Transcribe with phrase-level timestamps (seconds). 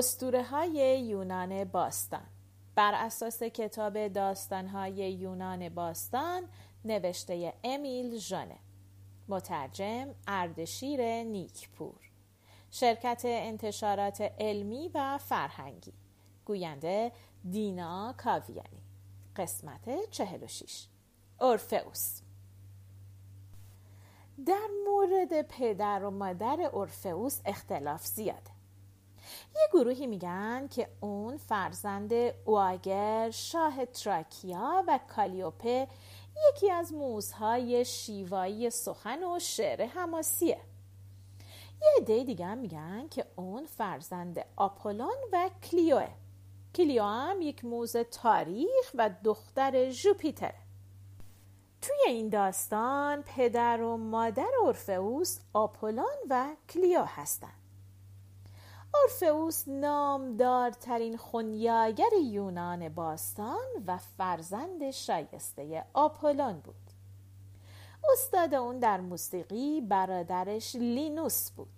[0.00, 2.26] استوره های یونان باستان.
[2.74, 6.42] بر اساس کتاب داستان های یونان باستان
[6.84, 8.58] نوشته امیل ژانه
[9.28, 12.10] مترجم اردشیر نیکپور.
[12.70, 15.92] شرکت انتشارات علمی و فرهنگی.
[16.44, 17.12] گوینده
[17.50, 18.82] دینا کاویانی.
[19.36, 20.86] قسمت 46
[21.40, 22.20] اورفئوس.
[24.46, 28.59] در مورد پدر و مادر اورفئوس اختلاف زیاده.
[29.54, 32.12] یه گروهی میگن که اون فرزند
[32.44, 35.88] اواگر شاه تراکیا و کالیوپه
[36.48, 40.60] یکی از موزهای شیوایی سخن و شعر حماسیه.
[41.82, 46.08] یه عده دیگه میگن که اون فرزند آپولون و کلیوه.
[46.74, 50.54] کلیو هم یک موز تاریخ و دختر جوپیتر
[51.82, 57.59] توی این داستان پدر و مادر اورفئوس آپولون و کلیو هستند
[58.94, 66.74] اورفئوس نامدارترین خونیاگر یونان باستان و فرزند شایسته آپولون بود.
[68.12, 71.68] استاد اون در موسیقی برادرش لینوس بود.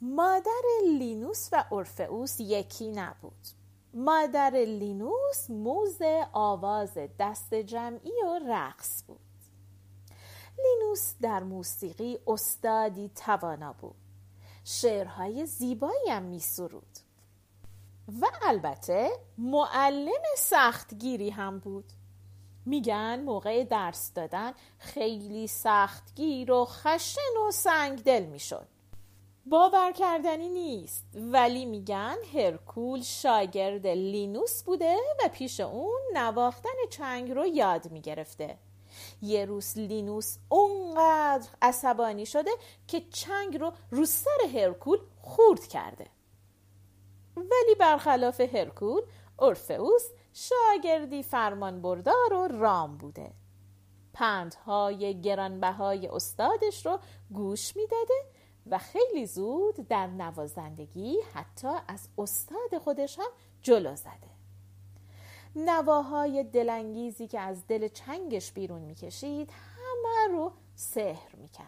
[0.00, 0.62] مادر
[0.98, 3.46] لینوس و اورفئوس یکی نبود.
[3.94, 5.98] مادر لینوس موز
[6.32, 9.20] آواز دست جمعی و رقص بود.
[10.58, 14.09] لینوس در موسیقی استادی توانا بود.
[14.64, 16.98] شعرهای زیبایی هم می سرود
[18.20, 21.84] و البته معلم سختگیری هم بود.
[22.66, 28.66] میگن موقع درس دادن خیلی سختگیر و خشن و سنگدل می‌شد.
[29.46, 37.46] باور کردنی نیست ولی میگن هرکول شاگرد لینوس بوده و پیش اون نواختن چنگ رو
[37.46, 38.58] یاد می‌گرفته.
[39.22, 42.50] یه روز لینوس اونقدر عصبانی شده
[42.86, 46.06] که چنگ رو رو سر هرکول خورد کرده.
[47.36, 49.02] ولی برخلاف هرکول
[49.38, 53.32] اورفئوس شاگردی فرمان بردار و رام بوده.
[54.12, 56.98] پندهای گرانبهای استادش رو
[57.32, 58.14] گوش می‌داده
[58.66, 63.30] و خیلی زود در نوازندگی حتی از استاد خودش هم
[63.62, 64.39] جلو زده.
[65.56, 71.66] نواهای دلانگیزی که از دل چنگش بیرون می‌کشید همه رو سحر می‌کرد.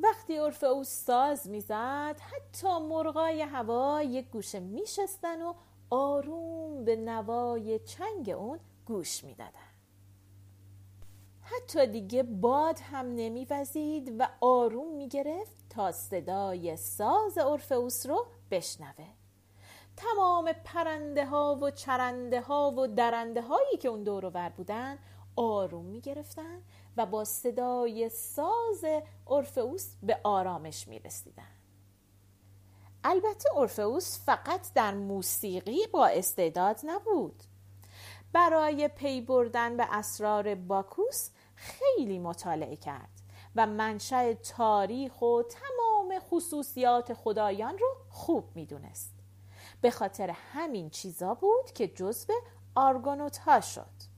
[0.00, 5.54] وقتی او ساز می‌زد حتی مرغای هوا یک گوشه میشستن و
[5.90, 9.68] آروم به نوای چنگ اون گوش می‌دادن.
[11.42, 19.08] حتی دیگه باد هم نمیوزید و آروم می‌گرفت تا صدای ساز اورفئوس رو بشنوه.
[19.98, 24.98] تمام پرنده ها و چرنده ها و درنده هایی که اون دور ور بودن
[25.36, 26.62] آروم می گرفتن
[26.96, 28.84] و با صدای ساز
[29.24, 31.58] اورفئوس به آرامش می رسیدن.
[33.04, 37.42] البته اورفئوس فقط در موسیقی با استعداد نبود
[38.32, 43.10] برای پی بردن به اسرار باکوس خیلی مطالعه کرد
[43.56, 49.17] و منشأ تاریخ و تمام خصوصیات خدایان رو خوب می‌دونست
[49.80, 52.32] به خاطر همین چیزا بود که جزو
[52.74, 54.08] آرگونوت ها شد.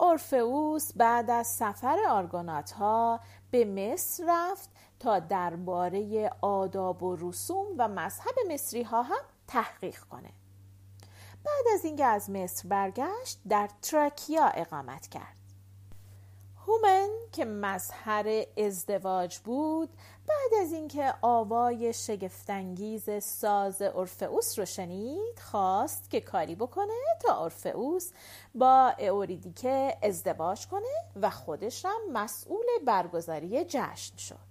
[0.00, 7.88] اورفئوس بعد از سفر آرگونات ها به مصر رفت تا درباره آداب و رسوم و
[7.88, 10.32] مذهب مصری ها هم تحقیق کنه.
[11.44, 15.39] بعد از اینکه از مصر برگشت در تراکیا اقامت کرد.
[16.70, 19.88] هومن که مظهر ازدواج بود
[20.28, 28.10] بعد از اینکه آوای شگفتانگیز ساز اورفئوس رو شنید خواست که کاری بکنه تا اورفئوس
[28.54, 34.50] با اوریدیکه ازدواج کنه و خودش هم مسئول برگزاری جشن شد.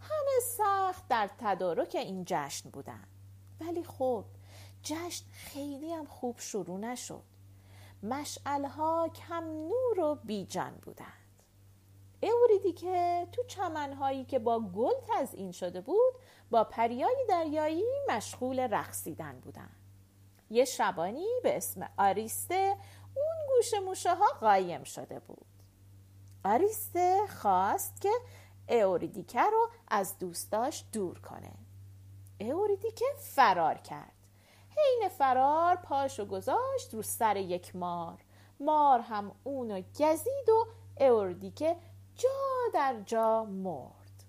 [0.00, 3.04] همه سخت در تدارک این جشن بودن.
[3.60, 4.24] ولی خب
[4.82, 7.35] جشن خیلی هم خوب شروع نشد.
[8.02, 11.42] مشعلها کم نور و بیجان بودند.
[12.22, 16.14] اوریدی که تو چمنهایی که با گل تزئین شده بود
[16.50, 19.76] با پریای دریایی مشغول رقصیدن بودند
[20.50, 22.76] یه شبانی به اسم آریسته
[23.16, 25.46] اون گوش موشه ها قایم شده بود.
[26.44, 28.12] آریسته خواست که
[28.68, 31.52] اوریدیکه رو از دوستاش دور کنه.
[32.40, 34.15] اوریدیکه فرار کرد.
[34.76, 38.24] حین فرار پاشو گذاشت رو سر یک مار.
[38.60, 40.66] مار هم اونو گزید و
[41.00, 41.76] اوردیکه
[42.14, 42.28] جا
[42.74, 44.24] در جا مرد.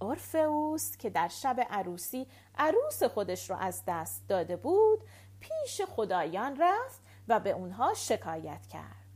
[0.00, 2.26] اورفئوس که در شب عروسی
[2.58, 5.00] عروس خودش رو از دست داده بود
[5.40, 9.06] پیش خدایان رفت و به اونها شکایت کرد.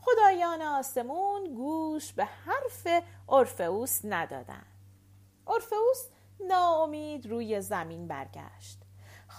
[0.00, 4.66] خدایان آسمون گوش به حرف اورفئوس ندادند.
[5.46, 6.08] اورفئوس
[6.40, 8.78] ناامید روی زمین برگشت.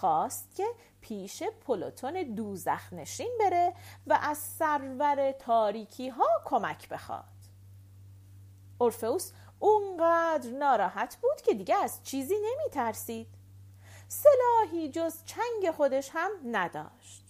[0.02, 0.68] خواست که
[1.02, 3.74] پیش پلوتون دوزخ نشین بره
[4.08, 7.24] و از سرور تاریکی ها کمک بخواد.
[8.78, 13.28] اورفئوس اونقدر ناراحت بود که دیگه از چیزی نمی ترسید
[14.08, 17.26] سلاحی جز چنگ خودش هم نداشت.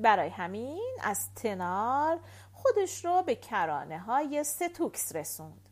[0.00, 2.20] برای همین از تنار
[2.52, 5.68] خودش رو به کرانه های ستوکس رسوند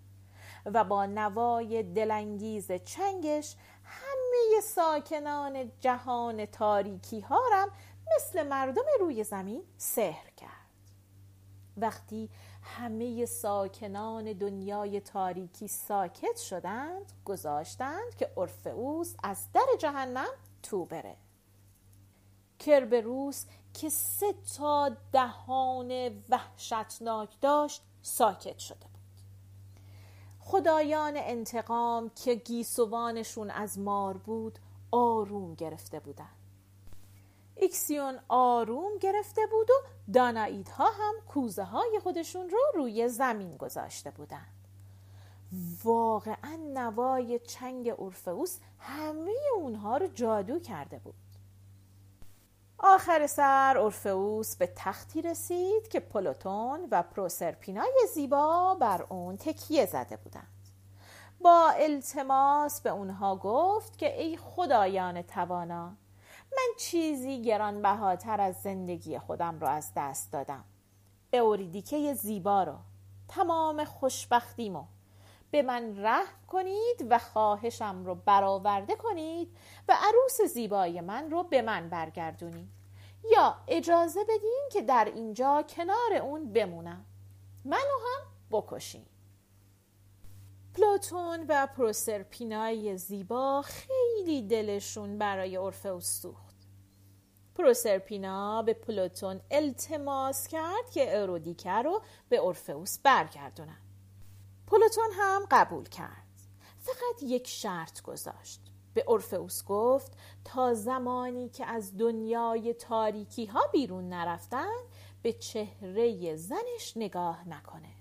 [0.66, 7.68] و با نوای دلانگیز چنگش همه ساکنان جهان تاریکی ها رم
[8.16, 10.50] مثل مردم روی زمین سحر کرد.
[11.76, 12.30] وقتی
[12.62, 20.30] همه ساکنان دنیای تاریکی ساکت شدند گذاشتند که اورفئوس از در جهنم
[20.62, 21.16] تو بره.
[22.58, 28.91] کربروس که سه تا دهان وحشتناک داشت ساکت بود
[30.44, 34.58] خدایان انتقام که گیسوانشون از مار بود
[34.90, 36.36] آروم گرفته بودند
[37.56, 39.74] ایکسیون آروم گرفته بود و
[40.12, 44.68] دانایدها هم کوزه های خودشون رو روی زمین گذاشته بودند
[45.84, 51.14] واقعا نوای چنگ اورفئوس همه اونها رو جادو کرده بود.
[52.84, 60.16] آخر سر اورفئوس به تختی رسید که پلوتون و پروسرپینای زیبا بر اون تکیه زده
[60.16, 60.46] بودند.
[61.40, 65.86] با التماس به اونها گفت که ای خدایان توانا
[66.52, 70.64] من چیزی گرانبهاتر از زندگی خودم رو از دست دادم.
[71.32, 72.76] اوریدیکه زیبا رو
[73.28, 74.84] تمام خوشبختیمو
[75.52, 79.56] به من رحم کنید و خواهشم رو برآورده کنید
[79.88, 82.68] و عروس زیبای من رو به من برگردونید.
[83.30, 87.04] یا اجازه بدین که در اینجا کنار اون بمونم.
[87.64, 89.06] منو هم بکشین
[90.74, 96.56] پلوتون و پروسرپینای زیبا خیلی دلشون برای اورفئوس سوخت
[97.54, 103.81] پروسرپینا به پلوتون التماس کرد که ارودیکه رو به اورفئوس برگردونن.
[104.66, 106.22] پلوتون هم قبول کرد.
[106.78, 108.60] فقط یک شرط گذاشت.
[108.94, 110.12] به اورفئوس گفت
[110.44, 114.76] تا زمانی که از دنیای تاریکی ها بیرون نرفتن
[115.22, 117.92] به چهره زنش نگاه نکنه.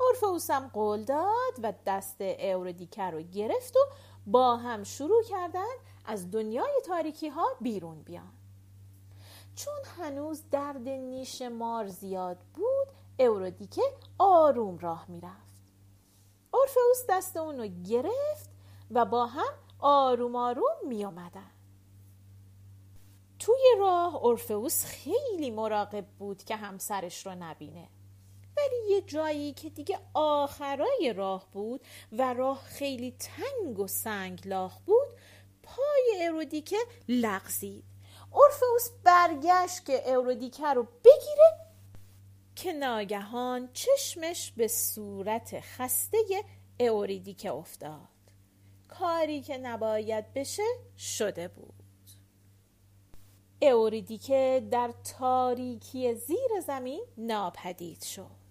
[0.00, 3.80] اورفئوس هم قول داد و دست اوردیکه رو گرفت و
[4.26, 5.74] با هم شروع کردن
[6.04, 8.32] از دنیای تاریکی ها بیرون بیان.
[9.54, 13.82] چون هنوز درد نیش مار زیاد بود اورودیکه
[14.18, 15.43] آروم راه می‌رفت.
[16.54, 18.50] اورفئوس دست اون گرفت
[18.90, 21.50] و با هم آروم آروم می آمدن.
[23.38, 27.88] توی راه اورفئوس خیلی مراقب بود که همسرش رو نبینه
[28.56, 31.80] ولی یه جایی که دیگه آخرای راه بود
[32.12, 35.08] و راه خیلی تنگ و سنگ لاخ بود
[35.62, 36.76] پای ارودیکه
[37.08, 37.84] لغزید
[38.30, 41.63] اورفئوس برگشت که ارودیکه رو بگیره
[42.56, 46.18] که ناگهان چشمش به صورت خسته
[46.80, 48.08] اوریدیکه افتاد.
[48.88, 50.62] کاری که نباید بشه
[50.98, 51.74] شده بود.
[53.62, 58.44] اوریدیکه در تاریکی زیر زمین ناپدید شد.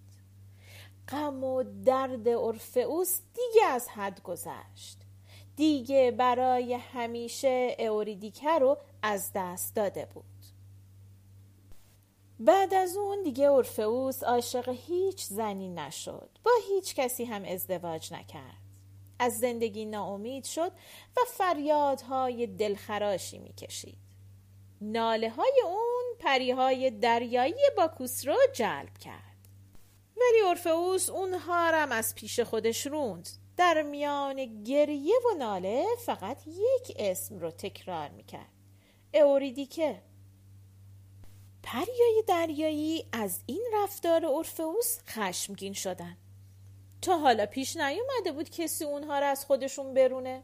[1.08, 4.98] غم و درد اورفئوس دیگه از حد گذشت.
[5.56, 10.33] دیگه برای همیشه اوریدیکه رو از دست داده بود.
[12.40, 16.30] بعد از اون دیگه اورفئوس عاشق هیچ زنی نشد.
[16.44, 18.64] با هیچ کسی هم ازدواج نکرد.
[19.18, 20.72] از زندگی ناامید شد
[21.16, 23.98] و فریادهای دلخراشی می‌کشید.
[24.80, 29.48] ناله های اون پریهای دریایی باکوس رو جلب کرد.
[30.16, 33.28] ولی اورفئوس اونها هم از پیش خودش روند.
[33.56, 38.52] در میان گریه و ناله فقط یک اسم رو تکرار می‌کرد.
[39.14, 40.02] اوریدیکه.
[41.66, 46.16] پریای دریایی از این رفتار اورفئوس خشمگین شدن.
[47.02, 50.42] تا حالا پیش نیومده بود کسی اونها را از خودشون برونه.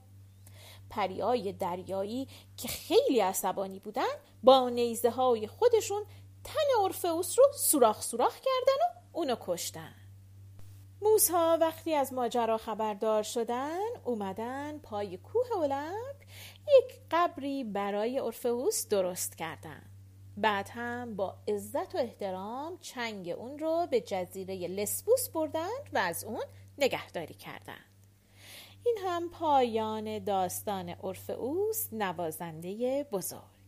[0.90, 6.02] پریای دریایی که خیلی عصبانی بودن با نیزه های خودشون
[6.44, 9.94] تن اورفئوس رو سوراخ سوراخ کردن و اونو کشتن.
[11.02, 16.16] موسها وقتی از ماجرا خبردار شدن اومدن پای کوه اولمپ
[16.78, 19.89] یک قبری برای اورفئوس درست کردن.
[20.40, 26.24] بعد هم با عزت و احترام چنگ اون رو به جزیره لسبوس بردند و از
[26.24, 26.44] اون
[26.78, 27.84] نگهداری کردند.
[28.86, 33.59] این هم پایان داستان اورفئوس نوازنده بزرگ.